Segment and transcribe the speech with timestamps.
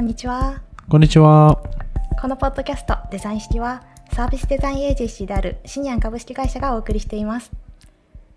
[0.00, 0.62] こんにちは。
[0.88, 1.62] こんにちは。
[2.18, 3.82] このポッドキャストデザイン式は
[4.14, 7.52] サービスデザインエージェンシーであるシニアン株式会社がお送りしています。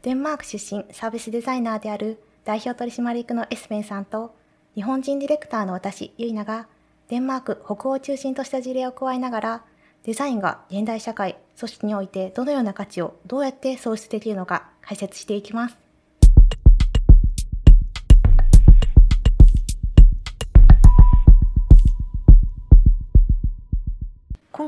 [0.02, 4.36] デンマーク出身サービスデザイナーである代表取締役のエスペンさんと
[4.76, 6.68] 日本人ディレクターの私、ユイナが
[7.08, 9.64] デンマーク北欧を中心とした事例を加えながら
[10.04, 15.83] デザインが現代社会、組織においてどのような価値をどうやって創出できるのか解説していきます。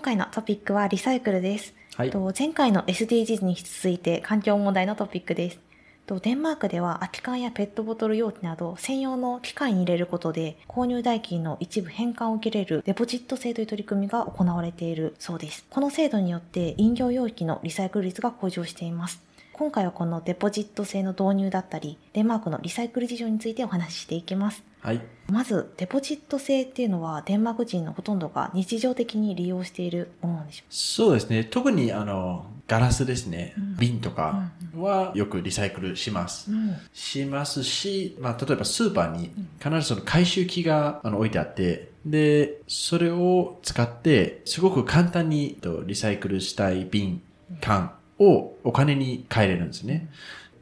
[0.05, 1.73] 回のトピックはリサイクルです。
[1.95, 2.11] はい。
[2.11, 5.59] と前回の SDGs に続いて環境問題のトピックです。
[6.05, 15.65] とデンマークでは空き缶やペットボトル容器など専用の機械に入れることで購入代金の一部返還を受けれるデポジット制という取り組みが行われているそうです。
[15.71, 19.23] この制度によって飲料容器のリサイクル率が向上しています。
[19.57, 24.65] 今回はこのデポジット制の導入だったり、デンマークのリサイクル事情についてお話ししていきます。
[24.81, 25.01] はい。
[25.31, 31.45] まず、デポジット制っていうのは、デンマーク人のほとんどが日常的に利用しているものなんでしょそうですね。
[31.45, 33.53] 特にあの、ガラスですね。
[33.57, 36.51] うん瓶とかはよくリサイクルします。
[36.51, 36.75] うん。
[36.93, 39.31] しますし、まあ、例えばスーパーに
[39.63, 47.21] 必ずその回収機があの置いてあって、で、それを使って、すごく簡単にとリサイクルしたい瓶、
[47.61, 50.09] 缶をお金に変えれるんですね。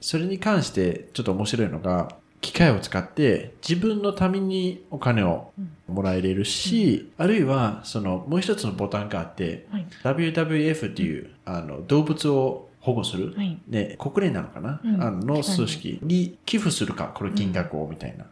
[0.02, 5.54] それに関してちょっと面白いのが、機械を使って自分のためにお金を
[5.88, 9.88] もらえれるし、あるいはそのもう一つのボタンがあって、はい。
[10.04, 13.58] WWF っていうあの動物を保護する、はい。
[13.70, 18.26] ね、国連なのかな、うんあのの組織に寄付するか、この金額をみたいな。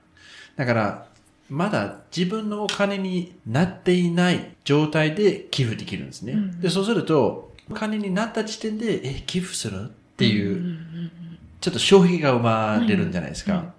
[0.58, 1.06] だから、
[1.50, 6.33] まだ自分のお金になっていない状態で寄付できるんですね。
[6.33, 10.77] うんで、そうすると、お金になった時点で、え、寄付するっていう、
[11.59, 13.73] ちょっと消費が生まれるんじゃないですか。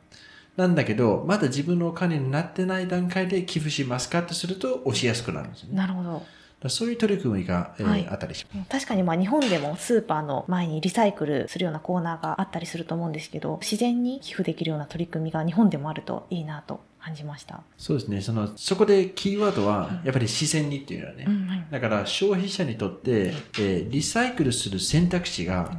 [0.57, 5.77] なんだけど、まだ自分のお金になってない段階で寄付しますかってすると押しやすくなるんですよね。
[5.77, 6.23] なるほど。
[6.63, 8.69] らそういう取り組みが、えーはいあったりします。
[8.71, 17.63] 確かにまあ日本でもスーパーの前にリサイクルするようなコーナーがあったりすると思うんですけど、自然に寄付できるような取り組みが日本でもあるといいなと感じました？
[17.77, 18.21] そうですね。
[18.21, 21.25] その、そこでキーワードは、やっぱり自然にっていうのはね。
[21.27, 25.79] うんはいだから消費者にとって、えーリサイクルする選択肢が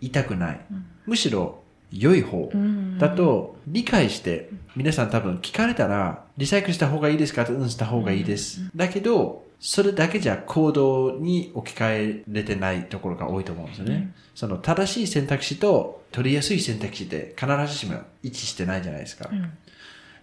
[0.00, 0.60] 痛くない。
[0.70, 1.60] うんむしろ
[1.90, 7.44] 良い方うんだと理解して、皆さん多分聞かれたら、リサイクルした方がいいですか？
[7.44, 8.70] うん、した方がいいです。
[8.74, 13.94] だけど、それだけじゃ行動に置き換えれてないところが多いと思うんですよね。
[13.94, 19.28] うんその正しい選択肢と取りやすい選択肢って必ずしも一致してないじゃないですか。
[19.30, 19.50] うん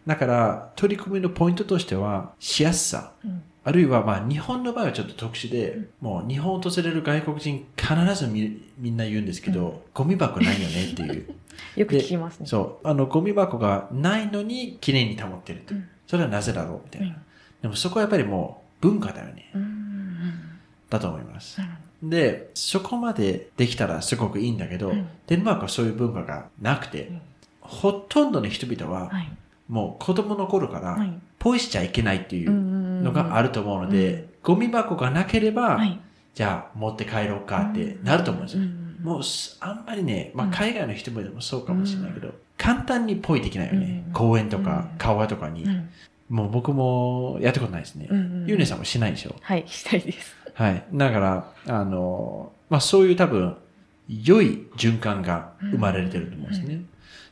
[0.08, 3.12] だから、取り組みのポイントとしては、しやすさ。
[3.24, 11.36] うんあるいは、まあ、日本の場合はちょっと特殊で、もう日本を訪れる外国人必ずみみんな言うんですけど、ゴミ箱ないよねっていう。
[11.76, 12.48] よく聞きますね。
[12.48, 12.88] そう。
[12.88, 15.76] あの、ゴミ箱がないのに綺麗に保ってると。
[15.76, 17.08] うんそれはなぜだろうみたいな。
[17.10, 17.16] うん
[17.62, 19.52] でもそこはやっぱりもう文化だよね。
[19.54, 19.80] うんうん
[20.90, 21.62] だと思います
[22.02, 27.22] で、そこまでできたらすごくいいんだけど、うんデンマークはそういう文化がなくて、うん
[27.60, 29.32] ほとんどの人々は、はい。
[29.70, 33.48] もう子供の頃から、はいポイしちゃいけないっていうのがある。
[33.48, 36.00] ると思うので、うんゴミ箱がなければ、はい。
[36.34, 38.64] じゃあ持って帰ろうかってなると思うんですよ。
[38.64, 44.04] んもうすあんまりね、まあ、うん海外の人もでもそうかもしれないけど、簡単にポイできないよね。
[44.08, 45.64] うん公園とかうん川とかに。
[45.64, 45.90] うん
[46.30, 48.08] もう僕もやったことないですね。
[48.10, 49.36] うんゆうねさんもしないでしょ。
[49.42, 50.36] はい、したいです。
[50.54, 50.84] はい。
[50.94, 53.56] だから、あの、まあそういう多分、
[54.08, 56.82] 良い循環が生まれてると思うんですね。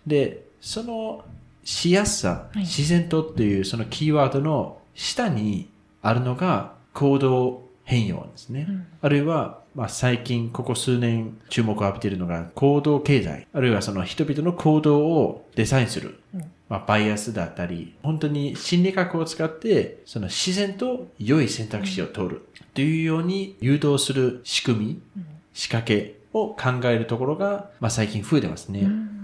[0.08, 1.26] で、その
[1.68, 5.70] しやすさ、はい自然とっていうそのキーワードの下に
[6.02, 8.66] あるのが行動変容ですね。
[8.70, 13.48] うんあるいは、まあ、最近ここ数年注目を浴びているのが行動経済。
[13.52, 16.20] あるいはその人々の行動をデザインする。
[16.34, 22.42] うんまあ、バイアスだったり、本当に心理学を使って、その自然と良い選択肢を取る
[22.74, 28.82] というように誘導する仕組み、うん仕掛けを考えるところが、まあ、最近増えてますね。
[28.82, 29.18] うん。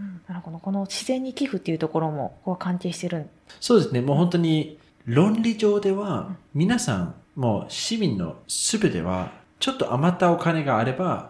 [0.64, 3.30] この自然に寄付っていうところも、ここは関係してるん？
[3.60, 4.02] そうですね。
[4.02, 11.30] もう本当に論理上では、皆さん、もう市民のすべては、ちょっと余ったお金があれば、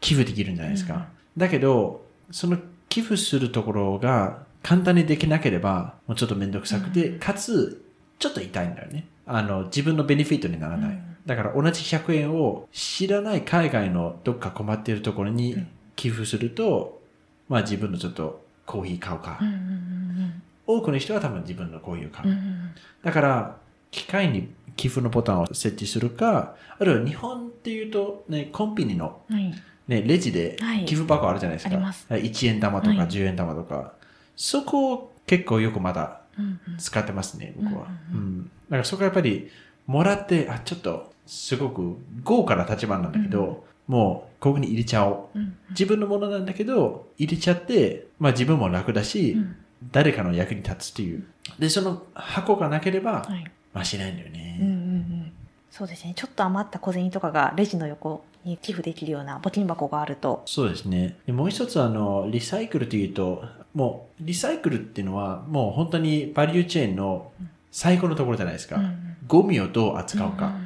[0.00, 0.94] 寄付できるんじゃないですか。
[0.94, 1.04] うん
[1.36, 2.58] だけど、その
[2.88, 7.82] 寄付するところが簡単にできなければ、もうちょっとめんどくさくて、うんかつ、
[8.20, 9.06] ちょっと痛いんだよね。
[9.26, 10.90] あの、自分のベネフィットにならない。
[10.90, 17.00] うんだから同じ100円を知らない海外のどっか困っているところにうん寄付すると、
[17.48, 19.38] まあ自分のちょっとコーヒー買うか。
[19.40, 22.28] うんうん多くの人は多分自分のコーヒーを買う。
[22.28, 22.70] うんうん
[23.02, 23.56] だから、
[23.90, 29.54] 機械に寄付のボタンを設置するか、あるいは日本っていうと、ね、コンビニの、はい。
[29.86, 31.74] ね、レジではい寄付箱あるじゃないですか。
[31.74, 33.92] あります1円玉とかはい10円玉とか。
[34.36, 37.88] そこを結構よくまだうんうん使ってますね、僕は。
[38.12, 38.44] ううんうんん。
[38.44, 39.50] だからそこはやっぱり、
[39.86, 45.38] もらって、あ、ちょっと、すごく豪華な立場なんだけど、もう、ここに入れちゃおう。
[45.38, 49.56] うん自分のものなんだけど、入れちゃって、まあ自分も楽だし、うん
[49.92, 51.24] 誰かの役に立つっていう。
[51.58, 53.44] で、その箱がなければ、はい
[53.74, 54.58] まあしないんだよね。
[54.60, 55.32] うんうんうん
[55.70, 61.16] そうですねちょっと余った小銭とかがレジの横に寄付できるような募金箱があるとそうですね。
[61.26, 63.44] でもう一つ、あの、リサイクルというと、
[63.74, 67.32] もう、リサイクルっていうのは、もう本当にバリューチェーンの
[67.72, 68.76] 最後のところじゃないですか。
[68.76, 70.48] うんうんゴミをどう扱うか。
[70.48, 70.63] ん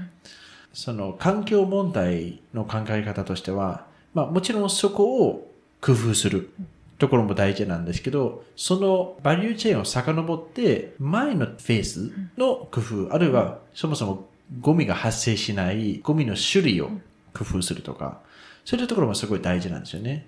[0.72, 5.50] その環境問題の考え方としては、まあもちろんそこを
[5.80, 6.50] 工夫する
[6.98, 14.28] ところも大事なんですけど、そのバリューチェーンを遡って前のフェーズの工夫、あるいはそもそも
[14.60, 16.90] ゴミが発生しないゴミの種類を
[17.34, 18.20] 工夫するとか、
[18.64, 20.26] そういったところもすごい大事なんですよね。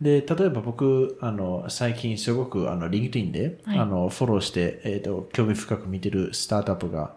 [0.00, 3.78] で、例えば僕、あの、最近すごく、あの、 LinkedIn で、はい。
[3.78, 7.14] あの、フォローして、えっ、と、興味深く見てるスタートアップが、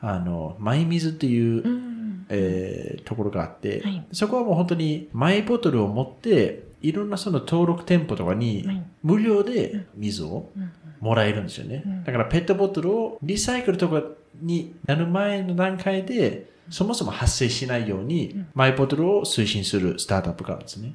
[0.00, 1.95] あの、 mymizu っていう、うんうん
[2.28, 4.06] えーところがあって、はい。
[4.12, 8.82] そこはもう本当にマイボトルを持って、いろんなその登録店舗とかにはい。
[9.02, 10.72] 無料で水をうん。
[10.98, 11.82] もらえるんですよね。
[11.84, 12.04] うん。
[12.04, 14.02] だからペットボトルをリサイクルとか
[14.40, 18.46] になる前の段階で、そもそも発生しないように、うん。
[18.54, 20.94] マイボトルを推進するスタートアップがあるんですね。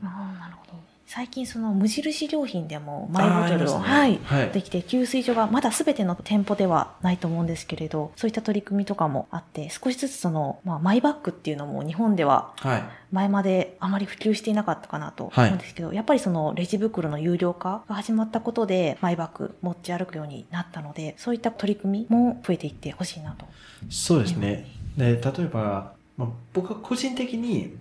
[1.13, 12.83] 最近その無印良品でもマイボトルを、あーあはいはいできて給水所がまだ全ての店舗ではないと思うんですけれどそういった取り組みとかもあって少しずつその、まあ、マイバッグっていうのも日本でははい。
[13.11, 23.45] 前まであまり普及していなかったかなと思うんですけど、やっぱりそのレジ袋の有料化が始まったことでマイバッグ持ち歩くようになったのでそういった取り組みも増えていってほしいなと。
[23.89, 24.65] そうですね。
[24.95, 27.75] で、例えば、まあ、僕は個人的に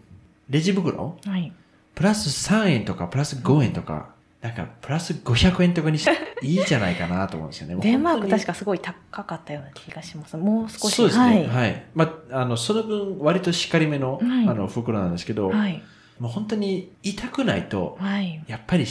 [0.48, 1.52] レジ袋はい、
[1.94, 7.76] プラス3円とかプラス5円とか、なんかプラス500円とかにして いいじゃないかなと思うんですよね。
[7.82, 10.36] デンマーク確かかすごい高かったような気がします。
[10.36, 10.94] もう少し。
[10.94, 11.24] そうですね。
[11.24, 11.46] はい。
[11.48, 11.84] はい。
[11.94, 15.82] まあ、あの、その分割としっかりめの、はいあの、袋なんですけど、はい。
[16.18, 18.42] もう本当に痛くないと、はい。
[18.46, 18.86] やっぱり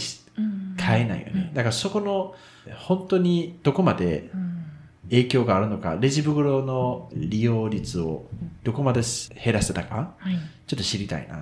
[0.77, 1.51] 買えないよね。
[1.53, 2.35] だからそこの、
[2.75, 4.49] 本当にどこまでうん
[5.09, 8.27] 影響があるのか、レジ袋の利用率を
[8.63, 9.01] どこまで
[9.43, 10.37] 減らせたか、はい。
[10.67, 11.37] ちょっと知りたいな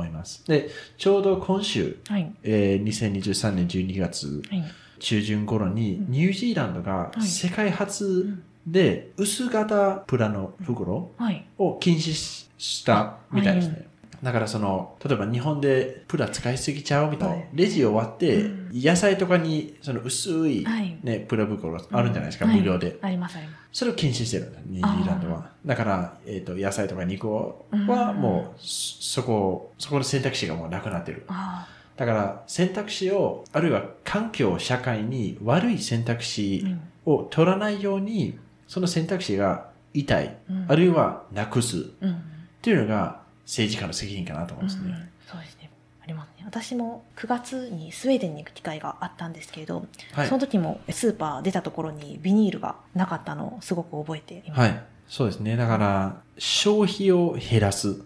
[0.00, 0.44] 思います。
[0.46, 2.32] で、ちょうど今週、はい。
[2.42, 4.64] えー2023年12月はい。
[4.98, 8.36] 中旬頃に、ニュージーランドがはい世界初
[8.66, 11.44] で薄型プラの袋はい。
[11.58, 13.86] を禁止ししたみたいですね。
[14.22, 22.98] だからその、例えば日本でプラ使いすぎちゃうみたいな、はいレジを割って、うん野菜とかにその薄い、はいね、プラ袋があるんじゃないですか、はい無料で。
[23.02, 23.60] ありますあります。
[23.72, 25.50] それを禁止してるんだ、ニュージーランドは。
[25.66, 31.24] だから、えっ、と、野菜とか肉をはうんもう、そそこ、そこの選択肢がもうなくなってる。
[31.28, 31.66] あ
[31.96, 36.22] だから、選択肢を、あるいは環境、社会に悪い選択あ。
[36.22, 38.38] 肢うんを取らないように、
[38.68, 42.22] その選択肢が痛い、うんあるいはなくすっうん。
[42.62, 44.90] ていうのが政治家の責任かなと思うんですね。
[44.90, 45.70] うんそうですね。
[46.02, 46.44] ありますね。
[46.44, 54.60] 私も9月にスウェーデンに行く機会があったんですけれど、はいその時もスーパー出たところにビニールがなかったのをすごく覚えています。
[54.60, 54.82] はい。
[55.08, 55.56] そうですね。
[55.56, 57.96] だから、消費を減らすうん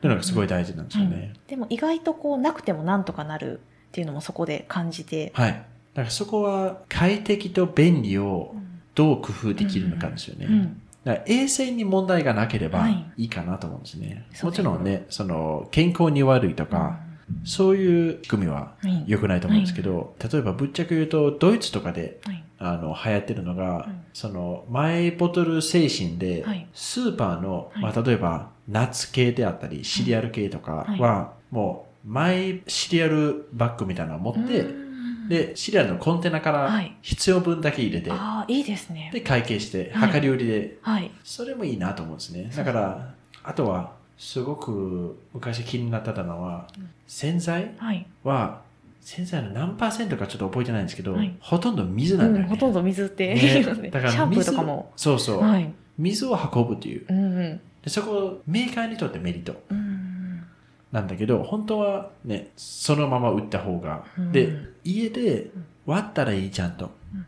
[0.00, 1.32] というのがすごい大事なんですよね。
[1.34, 3.62] うんでも意外とこうなくてもなんとかなるっ
[3.92, 5.52] ていうのもそこで感じて、はい。
[5.52, 8.54] だからそこは快適と便利を
[8.94, 10.74] どう工夫できるのかですよね。
[11.04, 13.04] うんだから衛生に問題がなければはい。
[13.16, 14.24] いいかなと思うんですね。
[14.32, 17.00] そうですもちろんね、その健康に悪いとか、
[17.44, 19.04] そういう仕組みははい。
[19.06, 22.44] 良くないと思うんですけど、例えばぶっちゃけ言うと、ドイツとかではい。
[22.58, 26.66] あの流行ってるのが、んそのマイボトル精神で、はい。
[26.72, 27.82] スーパーの、はい。
[27.82, 34.83] まあ、例えばナッツ系であったり、シリアル系とかは、もうマイシリアルバッグみたいなのを持って、うん
[35.28, 36.96] で、シリアルのコンテナからはい。
[37.02, 39.10] 必要分だけ入れて、ああいいですね。
[39.12, 40.12] で、会計して、はい。
[40.12, 41.10] 量り売りで、はい。
[41.22, 42.50] それもいいなと思うんですね。
[42.54, 46.68] だから、あとは、すごく昔気になってたのは、
[47.06, 48.62] 洗剤はい、は、
[49.00, 51.34] 洗剤の何パーセントかちょっと覚えてないんですけど、はい。
[51.40, 52.50] ほとんど水うん、なんだよね。
[52.50, 53.90] ほとんど水ってね。
[53.90, 54.92] だからシャンプー水とかも。
[54.96, 55.72] そうそう、はい。
[55.98, 57.04] 水を運ぶという。
[57.08, 57.60] うんうん。
[57.82, 59.62] でそこ、メーカーにとってメリット。
[59.70, 59.83] うん
[60.94, 64.04] なんだけど、本当はね、そのまま売った方が。
[64.16, 64.32] うん。
[64.32, 65.50] で、家で
[65.86, 66.92] 割ったらいいじゃんと。
[67.12, 67.26] うん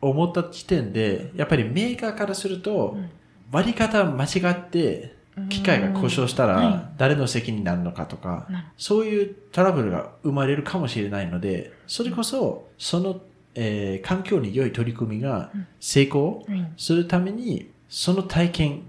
[0.00, 3.10] 思った時点で、やっぱりメーカーからすると、うん。
[3.50, 13.20] 割り方間違って、うん機械が故障したはら誰の責任になるのかとか、そういうトラブルが生まれるかもしれないので、それこそ、その、
[13.54, 15.66] えー環境に良い取り組みがうん。
[15.80, 18.82] 成功うんするために、その体験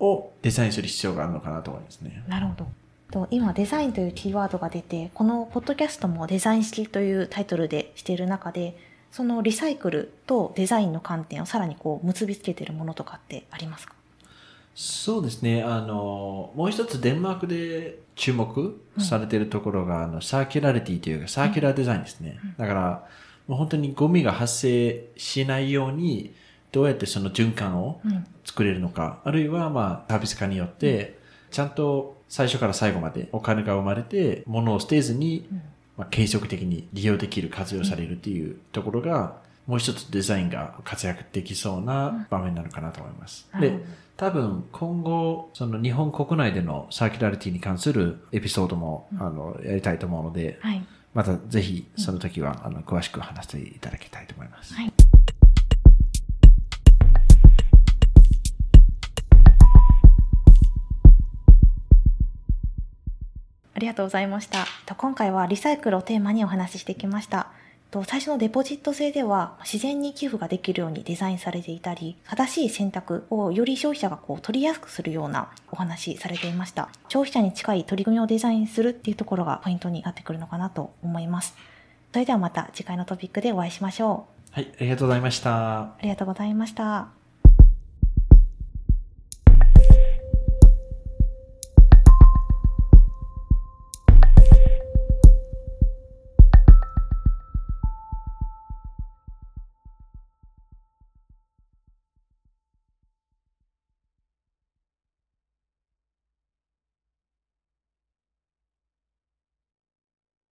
[0.00, 2.22] をデザインする必要があるのかなと思いますね。
[2.26, 2.66] なるほど。
[3.10, 8.76] と今デザインというキーワードが出てこのポッドキャストもデザイン式というタイトルでしている中で
[9.10, 13.94] そのリサイクルとデザインの観点をさらにこう結びつけているものとかってありますか？
[14.72, 15.64] そうですね。
[15.64, 22.38] あの、もう一つデンマークで注目されているところが、あの、サーキュラリティというか、サーキュラーデザインですね。
[22.56, 23.08] だから、
[23.48, 26.32] もう本当にゴミが発生しないように、
[26.70, 28.26] どうやってその循環をうん。
[28.44, 31.18] 作れるのか、あるいは、まあ、サービス化によって、
[31.50, 35.62] ちゃんと最初から最後までお金が生まれて、物を捨てずに、うん
[35.96, 43.48] まあ、継続的に利用できる、活用されるっていうところが、もう一つデザインが活躍できそうな場面なのかなと思います。
[43.60, 43.78] で
[44.16, 50.84] 多分今後、その日本国内でのサーキュラリティに関するエピソードも、あの、やりたいと思うので、はい。
[51.14, 54.74] またぜひその時は、あの、詳しく話していただきたいと思います。
[54.74, 55.09] はい。
[63.74, 64.66] ありがとうございました。
[64.86, 67.48] と今回はリサイクルをテーマにお話ししてきました。
[67.90, 76.88] と最初のデポジット制では自然に寄付ができるようにデザインされていたり、正しい選択をより消費者がこう取りやすくするようなお話されていました。
[77.08, 81.54] 消費者に近い取り組みをデザインするっていうところがポイントになってくるのかなと思います。
[82.12, 84.52] それではまた次回のトピックでお会いしましょう。
[84.52, 85.80] はい、ありがとうございました。
[85.80, 87.19] ありがとうございました。